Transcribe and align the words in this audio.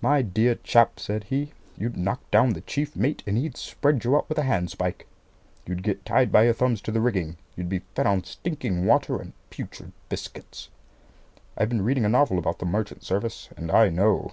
"My 0.00 0.22
dear 0.22 0.54
chap," 0.54 0.98
said 0.98 1.24
he, 1.24 1.52
"you'd 1.76 1.94
knock 1.94 2.22
down 2.30 2.54
the 2.54 2.62
chief 2.62 2.96
mate, 2.96 3.22
and 3.26 3.36
he'd 3.36 3.58
spread 3.58 4.02
you 4.04 4.16
out 4.16 4.26
with 4.26 4.38
a 4.38 4.42
handspike. 4.44 5.06
You'd 5.66 5.82
get 5.82 6.06
tied 6.06 6.32
by 6.32 6.44
your 6.44 6.54
thumbs 6.54 6.80
to 6.80 6.90
the 6.90 7.00
rigging. 7.02 7.36
You'd 7.56 7.68
be 7.68 7.82
fed 7.94 8.06
on 8.06 8.24
stinking 8.24 8.86
water 8.86 9.20
and 9.20 9.34
putrid 9.50 9.92
biscuits. 10.08 10.70
I've 11.58 11.68
been 11.68 11.84
reading 11.84 12.06
a 12.06 12.08
novel 12.08 12.38
about 12.38 12.58
the 12.58 12.64
merchant 12.64 13.02
service, 13.04 13.50
and 13.54 13.70
I 13.70 13.90
know." 13.90 14.32